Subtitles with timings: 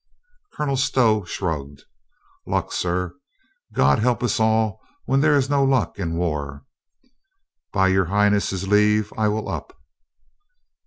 [0.55, 1.83] Colonel Stow shrugged.
[2.47, 3.13] "Luck, sir.
[3.71, 6.65] God help us all when there is no luck in war.
[7.71, 9.77] By Your High ness' leave, I will up."